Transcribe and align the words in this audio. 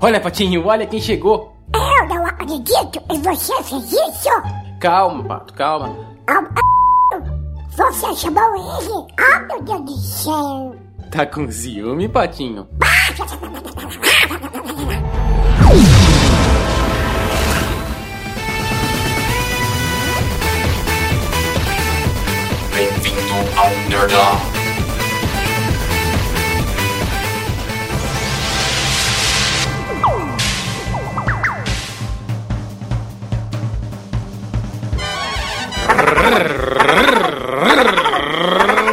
Olha, 0.00 0.20
Patinho, 0.20 0.64
olha 0.66 0.86
quem 0.86 1.00
chegou. 1.00 1.52
Eu 1.74 2.06
não 2.08 2.26
acredito 2.26 3.02
e 3.12 3.18
você 3.18 3.62
fez 3.64 3.92
isso? 3.92 4.28
Calma, 4.80 5.24
Pato, 5.24 5.54
calma. 5.54 5.96
Você 7.70 8.14
chamou 8.16 8.54
ele? 8.54 9.12
Ah, 9.18 9.40
meu 9.40 9.62
Deus 9.62 9.82
do 9.84 9.96
céu. 9.96 10.76
Tá 11.10 11.26
com 11.26 11.50
ciúme, 11.50 12.08
Patinho? 12.08 12.66
Bem-vindo 22.74 23.58
ao 23.58 23.70
Nerdão. 23.88 24.57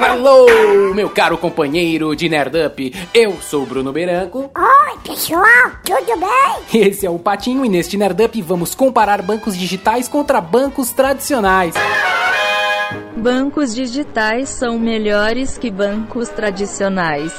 Alô, 0.09 0.93
meu 0.95 1.09
caro 1.09 1.37
companheiro 1.37 2.15
de 2.15 2.27
Nerdup. 2.27 2.93
Eu 3.13 3.39
sou 3.41 3.63
o 3.63 3.65
Bruno 3.65 3.91
Beranco. 3.91 4.49
Oi, 4.57 4.97
pessoal, 5.03 5.43
tudo 5.83 6.19
bem? 6.19 6.81
Esse 6.81 7.05
é 7.05 7.09
o 7.09 7.19
Patinho 7.19 7.63
e 7.63 7.69
neste 7.69 7.95
Nerdup 7.97 8.41
vamos 8.41 8.73
comparar 8.73 9.21
bancos 9.21 9.55
digitais 9.55 10.07
contra 10.07 10.41
bancos 10.41 10.91
tradicionais. 10.91 11.75
Bancos 13.15 13.75
digitais 13.75 14.49
são 14.49 14.79
melhores 14.79 15.57
que 15.57 15.69
bancos 15.69 16.29
tradicionais. 16.29 17.31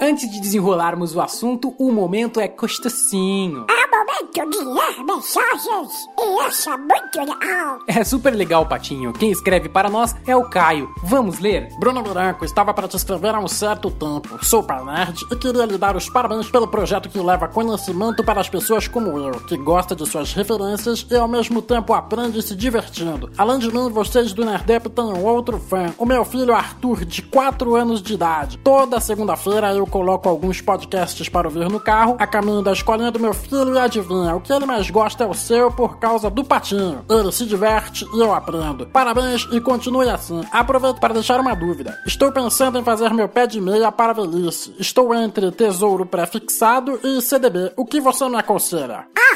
Antes 0.00 0.30
de 0.30 0.40
desenrolarmos 0.40 1.14
o 1.14 1.20
assunto, 1.20 1.74
o 1.78 1.90
momento 1.92 2.40
é 2.40 2.48
costocinho. 2.48 3.66
É 3.68 3.88
momento 4.08 4.50
de 4.50 4.64
ler 4.64 5.04
mensagens 5.04 6.08
e 6.18 6.70
é 6.70 6.76
muito 6.76 7.18
legal. 7.18 7.78
É 7.86 8.04
super 8.04 8.34
legal, 8.34 8.66
Patinho. 8.66 9.12
Quem 9.12 9.30
escreve 9.30 9.68
para 9.68 9.90
nós 9.90 10.14
é 10.26 10.34
o 10.34 10.48
Caio. 10.48 10.88
Vamos 11.02 11.38
ler? 11.38 11.68
Bruno 11.78 12.02
Branco 12.02 12.44
estava 12.44 12.72
para 12.72 12.88
te 12.88 12.96
escrever 12.96 13.34
há 13.34 13.38
um 13.38 13.48
certo 13.48 13.90
tempo. 13.90 14.42
Sou 14.42 14.62
para 14.62 14.84
nerd 14.84 15.24
e 15.30 15.36
queria 15.36 15.66
lhe 15.66 15.76
dar 15.76 15.96
os 15.96 16.08
parabéns 16.08 16.50
pelo 16.50 16.68
projeto 16.68 17.08
que 17.08 17.18
leva 17.18 17.48
conhecimento 17.48 18.24
para 18.24 18.40
as 18.40 18.48
pessoas 18.48 18.88
como 18.88 19.18
eu, 19.18 19.32
que 19.46 19.56
gosta 19.56 19.94
de 19.94 20.06
suas 20.06 20.32
referências 20.32 21.06
e 21.10 21.16
ao 21.16 21.28
mesmo 21.28 21.60
tempo 21.60 21.92
aprende 21.92 22.40
se 22.40 22.56
divertindo. 22.56 23.30
Além 23.36 23.58
de 23.58 23.70
mim, 23.72 23.90
vocês 23.90 24.32
do 24.32 24.44
Nerdep 24.44 24.88
têm 24.88 25.04
um 25.04 25.24
outro 25.24 25.58
fã, 25.58 25.92
o 25.98 26.06
meu 26.06 26.24
filho 26.24 26.54
Arthur, 26.54 27.04
de 27.04 27.22
4 27.22 27.74
anos 27.74 28.00
de 28.00 28.14
idade. 28.14 28.58
Toda 28.58 29.00
segunda-feira 29.00 29.74
eu 29.74 29.86
coloco 29.86 30.28
alguns 30.28 30.60
podcasts 30.60 31.28
para 31.28 31.48
ouvir 31.48 31.68
no 31.68 31.80
carro, 31.80 32.16
a 32.18 32.26
caminho 32.26 32.62
da 32.62 32.72
escolinha 32.72 33.10
do 33.10 33.20
meu 33.20 33.34
filho 33.34 33.74
e 33.74 33.78
adivinha, 33.98 34.36
o 34.36 34.40
que 34.40 34.52
ele 34.52 34.66
mais 34.66 34.90
gosta 34.90 35.24
é 35.24 35.26
o 35.26 35.34
seu 35.34 35.70
por 35.70 35.98
causa 35.98 36.30
do 36.30 36.44
patinho. 36.44 37.04
Ele 37.08 37.32
se 37.32 37.44
diverte 37.44 38.06
e 38.14 38.20
eu 38.20 38.34
aprendo. 38.34 38.86
Parabéns 38.86 39.48
e 39.52 39.60
continue 39.60 40.08
assim. 40.08 40.42
Aproveito 40.52 41.00
para 41.00 41.14
deixar 41.14 41.40
uma 41.40 41.54
dúvida. 41.54 41.98
Estou 42.06 42.32
pensando 42.32 42.78
em 42.78 42.84
fazer 42.84 43.12
meu 43.12 43.28
pé 43.28 43.46
de 43.46 43.60
meia 43.60 43.90
para 43.92 44.12
velhice. 44.12 44.74
Estou 44.78 45.14
entre 45.14 45.50
tesouro 45.50 46.06
pré-fixado 46.06 46.98
e 47.02 47.20
CDB. 47.20 47.72
O 47.76 47.84
que 47.84 48.00
você 48.00 48.28
me 48.28 48.36
aconselha? 48.36 49.06
Arthur, 49.16 49.27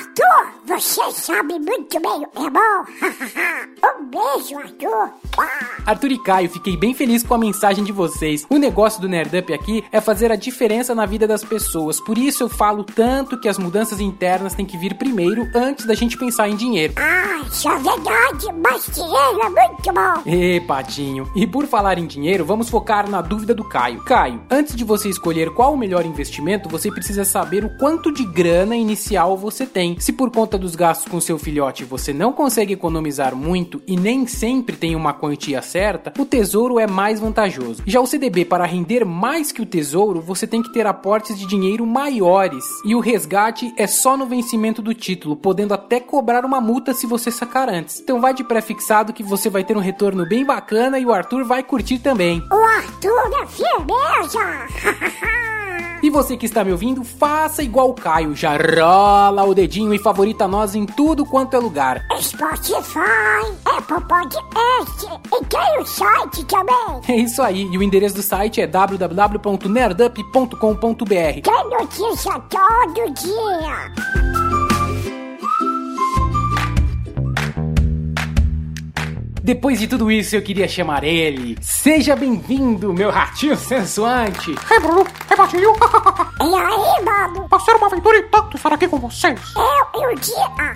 você 0.81 1.13
sabe 1.13 1.59
muito 1.59 2.01
bem 2.01 2.23
é 2.23 2.51
bom. 2.51 2.85
um 4.01 4.05
beijo, 4.07 4.59
Arthur. 4.59 5.11
Arthur 5.87 6.13
e 6.13 6.19
Caio, 6.19 6.51
fiquei 6.51 6.77
bem 6.77 6.95
feliz 6.95 7.23
com 7.23 7.35
a 7.35 7.39
mensagem 7.39 7.85
de 7.85 7.93
vocês. 7.93 8.47
O 8.49 8.57
negócio 8.57 9.01
do 9.01 9.09
Nerdup 9.09 9.53
aqui 9.53 9.85
é 9.93 10.01
fazer 10.01 10.31
a 10.33 10.37
diferença 10.37 10.95
na 10.95 11.05
vida 11.05 11.27
das 11.27 11.45
pessoas. 11.45 12.01
Por 12.01 12.17
isso 12.17 12.45
eu 12.45 12.49
falo 12.49 12.85
tanto 12.85 13.39
que 13.39 13.49
as 13.49 13.59
mudanças 13.59 14.01
internas 14.01 14.55
têm 14.55 14.65
que 14.65 14.79
vir 14.79 14.95
primeiro 14.95 15.49
antes 15.55 15.85
da 15.85 15.95
gente 15.95 16.17
pensar 16.17 16.49
em 16.49 16.57
dinheiro. 16.57 16.95
Ah, 16.97 17.43
isso 17.47 17.69
é 17.69 17.77
verdade, 17.77 18.47
mas 18.63 18.87
dinheiro 18.87 19.41
é 19.43 19.49
muito 19.49 19.93
bom. 19.93 20.23
Ê, 20.27 20.61
Patinho. 20.61 21.31
E 21.35 21.47
por 21.47 21.67
falar 21.67 21.99
em 21.99 22.07
dinheiro, 22.07 22.45
vamos 22.45 22.69
focar 22.69 23.09
na 23.09 23.21
dúvida 23.21 23.55
do 23.55 23.65
Caio. 23.65 24.03
Caio, 24.05 24.43
antes 24.51 24.75
de 24.75 24.85
você 24.85 25.09
escolher 25.09 25.51
qual 25.51 25.75
o 25.75 25.79
melhor 25.79 26.07
investimento, 26.07 26.69
você 26.69 26.91
precisa 26.91 27.25
saber 27.25 27.65
o 27.65 27.77
quanto 27.79 28.13
de 28.13 28.25
grana 28.25 28.77
inicial 28.77 29.37
você 29.37 29.67
tem. 29.67 29.99
Se 29.99 30.13
por 30.13 30.31
conta 30.31 30.59
dos 30.63 30.77
gastos 30.77 31.11
com 31.11 31.21
seu 31.21 31.39
filhote 31.39 31.85
você 31.85 32.13
não 32.13 32.33
consegue 32.33 32.73
economizar 32.73 33.35
muito 33.35 33.83
e 33.87 33.97
nem 33.97 34.27
sempre 34.27 34.77
tem 34.77 34.95
uma 34.95 35.13
quantia 35.13 35.61
certa, 35.61 36.13
o 36.19 36.25
tesouro 36.25 36.79
é 36.79 36.87
mais 36.87 37.19
vantajoso. 37.19 37.83
Já 37.85 38.01
o 38.01 38.07
CDB, 38.07 38.45
para 38.45 38.65
render 38.65 39.05
mais 39.05 39.51
que 39.51 39.61
o 39.61 39.67
tesouro, 39.67 40.21
você 40.21 40.47
tem 40.47 40.63
que 40.63 40.73
ter 40.73 40.87
aportes 40.87 41.39
de 41.39 41.47
dinheiro 41.47 41.85
maiores. 41.85 42.65
E 42.85 42.95
o 42.95 43.01
resgate 43.01 43.75
é 43.77 43.87
só 43.87 44.17
no 44.17 44.27
vencimento 44.27 44.81
do 44.81 44.95
título, 44.95 45.37
podendo 45.37 45.75
até 45.75 45.99
cobrar 45.99 46.45
uma 46.45 46.61
multa 46.61 46.95
se 46.95 47.07
você 47.07 47.31
sacar 47.31 47.69
antes. 47.69 48.01
Então 48.01 48.21
vai 48.21 48.33
de 48.33 48.45
pré-fixado 48.45 49.13
que 49.13 49.23
você 49.23 49.51
vai 49.51 49.65
ter 49.65 49.77
um 49.77 49.81
retorno 49.81 50.27
bem 50.27 50.45
bacana 50.45 50.99
e 50.99 51.05
o 51.05 51.13
Arthur 51.13 51.45
vai 51.45 51.63
curtir 51.63 51.99
também. 51.99 52.43
O 52.51 52.65
Arthur 52.65 53.31
é 53.43 53.47
firmeza. 53.47 55.43
E 56.03 56.11
você 56.11 56.37
que 56.37 56.47
está 56.47 56.65
me 56.65 56.73
ouvindo, 56.73 57.05
faça 57.05 57.63
igual 57.63 57.91
o 57.91 57.95
Caio, 57.95 58.35
já 58.35 58.57
rola 58.57 59.45
o 59.45 59.55
dedinho 59.55 59.95
e 59.95 59.99
favorita 59.99 60.49
nós 60.49 60.75
em 60.75 60.85
tudo 60.85 61.25
quanto 61.25 61.55
é 61.55 61.61
lugar. 61.61 62.05
Spotify, 62.21 62.99
Apple 63.65 64.05
Podcast 64.09 65.07
e 65.07 65.45
tem 65.45 65.81
o 65.81 65.87
site 65.87 66.45
também. 66.47 67.01
É 67.09 67.15
isso 67.17 67.41
aí, 67.41 67.69
e 67.71 67.79
o 67.79 67.83
endereço 67.83 68.17
do 68.17 68.23
site 68.23 68.61
é 68.61 68.67
www.nerdup.com.br. 68.67 71.41
Tem 71.43 71.71
notícia 71.71 72.33
todo 72.49 73.15
dia. 73.15 74.42
Depois 79.43 79.81
de 79.81 79.89
tudo 79.89 80.09
isso, 80.09 80.37
eu 80.37 80.43
queria 80.43 80.69
chamar 80.69 81.03
ele. 81.03 81.59
Seja 81.61 82.15
bem-vindo, 82.15 82.93
meu 82.93 83.11
ratinho 83.11 83.57
sensuante. 83.57 84.55
Ei, 84.71 84.79
Bruno, 84.79 85.05
é 85.29 85.35
Patinho. 85.35 85.73
E 86.43 86.45
aí, 86.45 87.05
mano? 87.05 87.47
Vai 87.49 87.61
ser 87.61 87.77
uma 87.77 87.87
aventura 87.87 88.19
e 88.19 88.23
tanto 88.25 88.57
estar 88.57 88.73
aqui 88.73 88.89
com 88.89 88.99
vocês. 88.99 89.41
Eu 89.95 90.11
e 90.11 90.13
o 90.13 90.19
dia. 90.19 90.75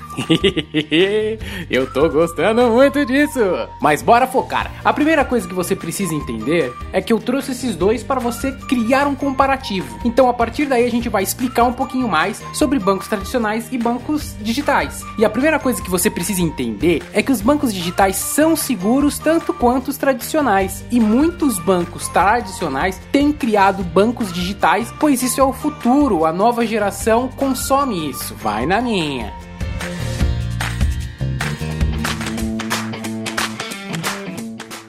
eu 1.68 1.92
tô 1.92 2.08
gostando 2.08 2.70
muito 2.70 3.04
disso. 3.04 3.40
Mas 3.80 4.00
bora 4.00 4.28
focar. 4.28 4.70
A 4.84 4.92
primeira 4.92 5.24
coisa 5.24 5.46
que 5.46 5.54
você 5.54 5.74
precisa 5.74 6.14
entender 6.14 6.72
é 6.92 7.02
que 7.02 7.12
eu 7.12 7.18
trouxe 7.18 7.50
esses 7.50 7.74
dois 7.74 8.04
para 8.04 8.20
você 8.20 8.52
criar 8.52 9.08
um 9.08 9.16
comparativo. 9.16 9.98
Então, 10.04 10.28
a 10.28 10.34
partir 10.34 10.66
daí, 10.66 10.86
a 10.86 10.90
gente 10.90 11.08
vai 11.08 11.24
explicar 11.24 11.64
um 11.64 11.72
pouquinho 11.72 12.06
mais 12.08 12.40
sobre 12.52 12.78
bancos 12.78 13.08
tradicionais 13.08 13.66
e 13.72 13.76
bancos 13.76 14.36
digitais. 14.40 15.02
E 15.18 15.24
a 15.24 15.30
primeira 15.30 15.58
coisa 15.58 15.82
que 15.82 15.90
você 15.90 16.08
precisa 16.08 16.42
entender 16.42 17.02
é 17.12 17.22
que 17.22 17.32
os 17.32 17.40
bancos 17.40 17.74
digitais 17.74 18.14
são 18.14 18.55
seguros 18.60 19.18
tanto 19.18 19.52
quanto 19.52 19.88
os 19.88 19.96
tradicionais. 19.96 20.84
E 20.90 21.00
muitos 21.00 21.58
bancos 21.58 22.08
tradicionais 22.08 23.00
têm 23.12 23.32
criado 23.32 23.82
bancos 23.82 24.32
digitais, 24.32 24.92
pois 24.98 25.22
isso 25.22 25.40
é 25.40 25.44
o 25.44 25.52
futuro. 25.52 26.24
A 26.24 26.32
nova 26.32 26.66
geração 26.66 27.28
consome 27.28 28.10
isso. 28.10 28.34
Vai 28.34 28.66
na 28.66 28.80
minha. 28.80 29.32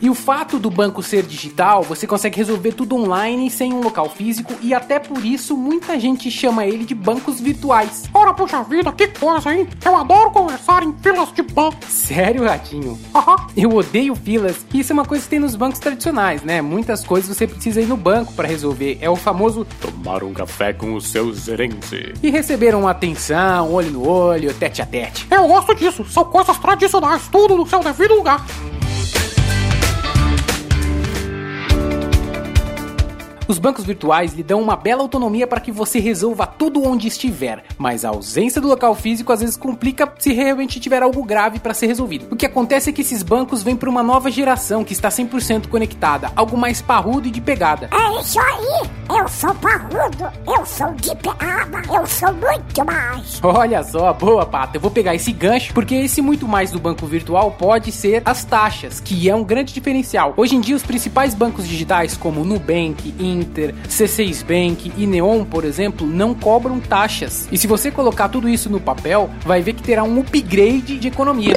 E 0.07 0.09
o 0.09 0.15
fato 0.15 0.57
do 0.57 0.69
banco 0.69 1.03
ser 1.03 1.23
digital, 1.23 1.83
você 1.83 2.07
consegue 2.07 2.37
resolver 2.37 2.71
tudo 2.71 2.95
online 2.95 3.49
sem 3.49 3.73
um 3.73 3.81
local 3.81 4.09
físico 4.09 4.53
e 4.61 4.73
até 4.73 4.99
por 4.99 5.25
isso 5.25 5.57
muita 5.57 5.99
gente 5.99 6.31
chama 6.31 6.65
ele 6.65 6.85
de 6.85 6.95
bancos 6.95 7.41
virtuais. 7.41 8.05
Ora, 8.13 8.33
puxa 8.33 8.63
vida, 8.63 8.89
que 8.91 9.07
coisa, 9.07 9.53
hein? 9.53 9.67
Eu 9.83 9.97
adoro 9.97 10.26
conversar 10.57 10.83
em 10.83 10.93
filas 10.93 11.31
de 11.33 11.41
banco. 11.41 11.77
Sério, 11.87 12.43
Ratinho? 12.45 12.99
Eu 13.55 13.69
odeio 13.75 14.15
filas. 14.15 14.65
Isso 14.73 14.91
é 14.91 14.93
uma 14.93 15.05
coisa 15.05 15.23
que 15.23 15.29
tem 15.29 15.39
nos 15.39 15.55
bancos 15.55 15.79
tradicionais, 15.79 16.41
né? 16.43 16.61
Muitas 16.61 17.03
coisas 17.05 17.35
você 17.35 17.47
precisa 17.47 17.81
ir 17.81 17.85
no 17.85 17.97
banco 17.97 18.33
para 18.33 18.47
resolver. 18.47 18.97
É 19.01 19.09
o 19.09 19.15
famoso 19.15 19.65
Tomar 19.79 20.23
um 20.23 20.33
café 20.33 20.73
com 20.73 20.93
o 20.93 21.01
seu 21.01 21.33
gerente. 21.33 22.13
e 22.21 22.29
receber 22.29 22.73
uma 22.75 22.91
atenção, 22.91 23.71
olho 23.71 23.91
no 23.91 24.07
olho, 24.07 24.53
tete 24.53 24.81
a 24.81 24.85
tete. 24.85 25.27
Eu 25.29 25.47
gosto 25.47 25.75
disso. 25.75 26.05
São 26.05 26.25
coisas 26.25 26.57
tradicionais, 26.57 27.27
tudo 27.31 27.55
no 27.55 27.67
seu 27.67 27.79
devido 27.79 28.15
lugar. 28.15 28.45
Os 33.47 33.59
bancos 33.59 33.85
virtuais 33.85 34.33
lhe 34.33 34.43
dão 34.43 34.61
uma 34.61 34.75
bela 34.75 35.01
autonomia 35.01 35.47
para 35.47 35.61
que 35.61 35.71
você 35.71 35.99
resolva 35.99 36.45
tudo 36.45 36.85
onde 36.85 37.07
estiver, 37.07 37.63
mas 37.77 38.03
a 38.03 38.09
ausência 38.09 38.59
do 38.59 38.67
local 38.67 38.93
físico 38.93 39.31
às 39.31 39.39
vezes 39.39 39.55
complica 39.55 40.11
se 40.19 40.33
realmente 40.33 40.81
tiver 40.81 41.01
algo 41.01 41.23
grave 41.23 41.57
para 41.57 41.73
ser 41.73 41.87
resolvido. 41.87 42.27
O 42.29 42.35
que 42.35 42.45
acontece 42.45 42.89
é 42.89 42.93
que 42.93 43.01
esses 43.01 43.23
bancos 43.23 43.63
vêm 43.63 43.77
para 43.77 43.89
uma 43.89 44.03
nova 44.03 44.29
geração 44.29 44.83
que 44.83 44.91
está 44.91 45.07
100% 45.07 45.69
conectada, 45.69 46.29
algo 46.35 46.57
mais 46.57 46.81
parrudo 46.81 47.29
e 47.29 47.31
de 47.31 47.39
pegada. 47.39 47.89
É 47.93 48.21
isso 48.21 48.37
aí. 48.37 48.89
Eu 49.09 49.27
sou 49.29 49.55
parrudo. 49.55 50.29
Eu 50.45 50.65
sou 50.65 50.93
de 50.95 51.15
pegada. 51.15 51.81
Eu 51.89 52.05
sou 52.05 52.33
muito 52.33 52.85
mais. 52.85 53.39
Olha 53.41 53.81
só, 53.81 54.11
boa 54.11 54.45
pata, 54.45 54.75
eu 54.75 54.81
vou 54.81 54.91
pegar 54.91 55.15
esse 55.15 55.31
gancho 55.31 55.73
porque 55.73 55.95
esse 55.95 56.21
muito 56.21 56.45
mais 56.45 56.71
do 56.71 56.79
banco 56.79 57.05
virtual 57.05 57.51
pode 57.51 57.93
ser 57.93 58.21
as 58.25 58.43
taxas, 58.43 58.99
que 58.99 59.29
é 59.29 59.35
um 59.35 59.43
grande 59.43 59.73
diferencial. 59.73 60.33
Hoje 60.35 60.57
em 60.57 60.59
dia 60.59 60.75
os 60.75 60.83
principais 60.83 61.33
bancos 61.33 61.65
digitais 61.65 62.17
como 62.17 62.43
Nubank, 62.43 63.15
Inter, 63.39 63.73
C6 63.87 64.43
Bank 64.43 64.91
e 64.97 65.07
Neon, 65.07 65.43
por 65.45 65.63
exemplo, 65.63 66.05
não 66.05 66.33
cobram 66.33 66.79
taxas. 66.79 67.47
E 67.51 67.57
se 67.57 67.67
você 67.67 67.91
colocar 67.91 68.29
tudo 68.29 68.49
isso 68.49 68.69
no 68.69 68.79
papel, 68.79 69.29
vai 69.45 69.61
ver 69.61 69.73
que 69.73 69.83
terá 69.83 70.03
um 70.03 70.19
upgrade 70.19 70.97
de 70.97 71.07
economia. 71.07 71.55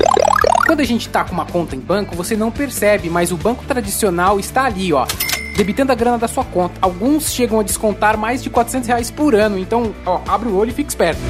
Quando 0.66 0.80
a 0.80 0.84
gente 0.84 1.08
tá 1.08 1.24
com 1.24 1.32
uma 1.32 1.46
conta 1.46 1.74
em 1.74 1.80
banco, 1.80 2.14
você 2.14 2.36
não 2.36 2.50
percebe, 2.50 3.10
mas 3.10 3.32
o 3.32 3.36
banco 3.36 3.64
tradicional 3.64 4.38
está 4.38 4.64
ali, 4.64 4.92
ó. 4.92 5.06
Debitando 5.56 5.90
a 5.90 5.94
grana 5.94 6.16
da 6.16 6.28
sua 6.28 6.44
conta. 6.44 6.74
Alguns 6.80 7.32
chegam 7.32 7.58
a 7.58 7.62
descontar 7.62 8.16
mais 8.16 8.42
de 8.42 8.50
400 8.50 8.86
reais 8.86 9.10
por 9.10 9.34
ano, 9.34 9.58
então, 9.58 9.92
ó, 10.06 10.20
abre 10.28 10.48
o 10.48 10.56
olho 10.56 10.70
e 10.70 10.74
fica 10.74 10.88
esperto. 10.88 11.20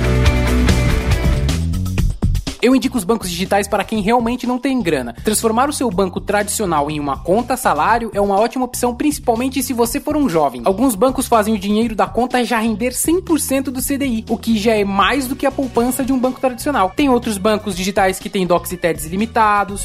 Eu 2.63 2.77
indico 2.77 2.99
os 2.99 3.05
bancos 3.05 3.31
digitais 3.31 3.67
para 3.67 3.85
quem 3.85 4.03
realmente 4.03 4.47
não 4.47 4.59
tem 4.59 4.83
grana. 4.83 5.15
Transformar 5.25 5.71
o 5.71 5.73
seu 5.73 5.91
banco 5.91 6.21
tradicional 6.21 6.91
em 6.91 7.01
uma 7.01 7.17
conta 7.17 7.57
salário 7.57 8.11
é 8.13 8.21
uma 8.21 8.39
ótima 8.39 8.67
opção, 8.67 8.95
principalmente 8.95 9.63
se 9.63 9.73
você 9.73 9.99
for 9.99 10.15
um 10.15 10.29
jovem. 10.29 10.61
Alguns 10.65 10.95
bancos 10.95 11.27
fazem 11.27 11.55
o 11.55 11.59
dinheiro 11.59 11.95
da 11.95 12.07
conta 12.07 12.45
já 12.45 12.59
render 12.59 12.91
100% 12.91 13.65
do 13.65 13.81
CDI, 13.81 14.27
o 14.29 14.37
que 14.37 14.59
já 14.59 14.75
é 14.75 14.85
mais 14.85 15.27
do 15.27 15.35
que 15.35 15.47
a 15.47 15.51
poupança 15.51 16.05
de 16.05 16.13
um 16.13 16.19
banco 16.19 16.39
tradicional. 16.39 16.93
Tem 16.95 17.09
outros 17.09 17.39
bancos 17.39 17.75
digitais 17.75 18.19
que 18.19 18.29
têm 18.29 18.47
DOCs 18.47 18.73
e 18.73 18.77
TEDs 18.77 19.07
ilimitados. 19.07 19.85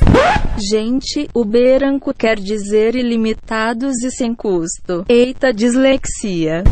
Gente, 0.57 1.29
o 1.33 1.45
Beranco 1.45 2.13
quer 2.13 2.37
dizer 2.37 2.95
ilimitados 2.95 4.03
e 4.03 4.11
sem 4.11 4.35
custo. 4.35 5.05
Eita 5.07 5.53
dislexia. 5.53 6.63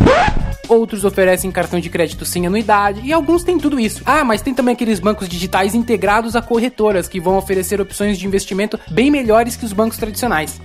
Outros 0.68 1.04
oferecem 1.04 1.52
cartão 1.52 1.80
de 1.80 1.90
crédito 1.90 2.26
sem 2.26 2.48
anuidade 2.48 3.02
e 3.04 3.12
alguns 3.12 3.44
têm 3.44 3.58
tudo 3.58 3.80
isso. 3.80 4.02
Ah, 4.06 4.24
mas 4.24 4.42
tem 4.42 4.54
também 4.54 4.74
aqueles 4.74 5.00
bancos 5.00 5.28
digitais 5.28 5.76
integrados 5.76 6.36
a 6.36 6.42
corretoras 6.42 7.08
que 7.08 7.20
vão 7.20 7.38
oferecer 7.38 7.82
opções 7.82 8.18
de 8.18 8.26
investimento 8.26 8.80
bem 8.90 9.12
melhores 9.12 9.56
que 9.56 9.66
os 9.66 9.74
bancos 9.74 9.98
tradicionais. 9.98 10.60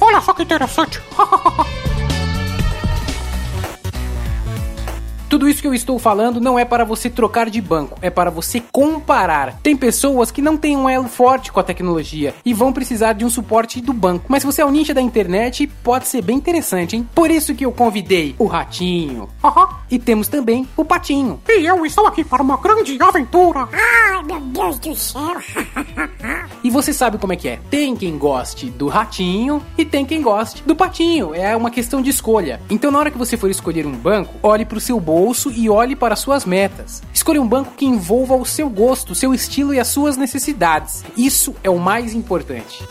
Olha 0.00 0.20
só 0.20 0.32
que 0.32 0.42
interessante. 0.42 1.00
Tudo 5.40 5.48
isso 5.48 5.62
que 5.62 5.68
eu 5.68 5.72
estou 5.72 5.98
falando 5.98 6.38
não 6.38 6.58
é 6.58 6.66
para 6.66 6.84
você 6.84 7.08
trocar 7.08 7.48
de 7.48 7.62
banco, 7.62 7.98
é 8.02 8.10
para 8.10 8.28
você 8.28 8.62
comparar. 8.70 9.58
Tem 9.62 9.74
pessoas 9.74 10.30
que 10.30 10.42
não 10.42 10.54
têm 10.54 10.76
um 10.76 10.86
elo 10.86 11.08
forte 11.08 11.50
com 11.50 11.58
a 11.58 11.62
tecnologia 11.62 12.34
e 12.44 12.52
vão 12.52 12.74
precisar 12.74 13.14
de 13.14 13.24
um 13.24 13.30
suporte 13.30 13.80
do 13.80 13.94
banco. 13.94 14.26
Mas 14.28 14.42
se 14.42 14.46
você 14.46 14.60
é 14.60 14.66
um 14.66 14.70
ninja 14.70 14.92
da 14.92 15.00
internet, 15.00 15.66
pode 15.82 16.08
ser 16.08 16.20
bem 16.20 16.36
interessante, 16.36 16.94
hein? 16.94 17.08
Por 17.14 17.30
isso 17.30 17.54
que 17.54 17.64
eu 17.64 17.72
convidei 17.72 18.34
o 18.38 18.44
Ratinho. 18.44 19.30
E 19.90 19.98
temos 19.98 20.28
também 20.28 20.68
o 20.76 20.84
Patinho. 20.84 21.40
E 21.48 21.66
eu 21.66 21.84
estou 21.84 22.06
aqui 22.06 22.22
para 22.24 22.42
uma 22.42 22.56
grande 22.56 22.96
aventura. 23.00 23.68
Ai, 23.72 24.22
meu 24.22 24.40
Deus 24.40 24.78
do 24.78 24.94
céu. 24.94 25.36
E 26.62 26.70
você 26.70 26.92
sabe 26.92 27.16
como 27.18 27.32
é 27.32 27.36
que 27.36 27.48
é. 27.48 27.58
Tem 27.70 27.96
quem 27.96 28.18
goste 28.18 28.66
do 28.70 28.86
ratinho 28.86 29.62
e 29.78 29.84
tem 29.84 30.04
quem 30.04 30.20
goste 30.20 30.62
do 30.62 30.76
patinho. 30.76 31.34
É 31.34 31.56
uma 31.56 31.70
questão 31.70 32.02
de 32.02 32.10
escolha. 32.10 32.60
Então, 32.68 32.90
na 32.90 32.98
hora 32.98 33.10
que 33.10 33.16
você 33.16 33.36
for 33.36 33.50
escolher 33.50 33.86
um 33.86 33.92
banco, 33.92 34.34
olhe 34.42 34.66
para 34.66 34.76
o 34.76 34.80
seu 34.80 35.00
bolso 35.00 35.50
e 35.50 35.70
olhe 35.70 35.96
para 35.96 36.16
suas 36.16 36.44
metas. 36.44 37.02
Escolha 37.14 37.40
um 37.40 37.48
banco 37.48 37.72
que 37.76 37.86
envolva 37.86 38.36
o 38.36 38.44
seu 38.44 38.68
gosto, 38.68 39.12
o 39.12 39.14
seu 39.14 39.32
estilo 39.32 39.72
e 39.72 39.80
as 39.80 39.88
suas 39.88 40.16
necessidades. 40.16 41.02
Isso 41.16 41.54
é 41.64 41.70
o 41.70 41.78
mais 41.78 42.14
importante. 42.14 42.84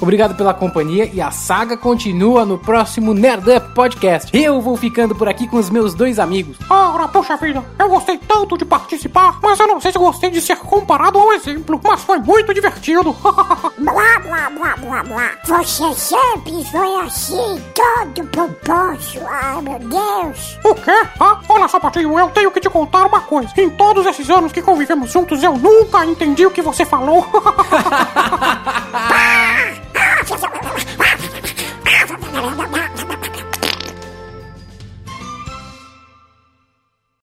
Obrigado 0.00 0.34
pela 0.36 0.54
companhia 0.54 1.10
e 1.12 1.20
a 1.20 1.30
saga 1.30 1.76
continua 1.76 2.44
no 2.44 2.58
próximo 2.58 3.14
Nerd 3.14 3.50
Up 3.50 3.74
Podcast. 3.74 4.30
Eu 4.36 4.60
vou 4.60 4.76
ficando 4.76 5.14
por 5.14 5.28
aqui 5.28 5.46
com 5.48 5.56
os 5.56 5.70
meus 5.70 5.94
dois 5.94 6.18
amigos. 6.18 6.56
Ora, 6.68 7.08
poxa 7.08 7.36
vida, 7.36 7.64
eu 7.78 7.88
gostei 7.88 8.18
tanto 8.18 8.56
de 8.58 8.64
participar, 8.64 9.38
mas 9.42 9.58
eu 9.58 9.66
não 9.66 9.80
sei 9.80 9.92
se 9.92 9.98
gostei 9.98 10.30
de 10.30 10.40
ser 10.40 10.56
comparado 10.56 11.18
ao 11.18 11.32
exemplo, 11.32 11.80
mas 11.82 12.02
foi 12.02 12.18
muito 12.18 12.52
divertido. 12.52 13.14
Blá, 13.78 14.18
blá, 14.20 14.50
blá, 14.50 14.76
blá, 14.76 15.02
blá. 15.02 15.30
Você 15.44 15.94
sempre 15.94 16.64
foi 16.70 17.00
assim, 17.00 17.62
todo 17.74 18.26
pomposo. 18.28 19.20
Ai, 19.28 19.62
meu 19.62 19.78
Deus. 19.78 20.58
o 20.64 20.74
quê? 20.74 21.06
Ah, 21.20 21.40
olha 21.48 21.68
só, 21.68 21.78
Patinho, 21.78 22.18
eu 22.18 22.28
tenho 22.30 22.50
que 22.50 22.60
te 22.60 22.70
contar 22.70 23.06
uma 23.06 23.20
coisa. 23.20 23.52
Em 23.56 23.70
todos 23.70 24.06
esses 24.06 24.28
anos 24.30 24.52
que 24.52 24.62
convivemos 24.62 25.12
juntos, 25.12 25.42
eu 25.42 25.56
nunca 25.56 26.04
entendi 26.06 26.46
o 26.46 26.50
que 26.50 26.62
você 26.62 26.84
falou. 26.84 27.26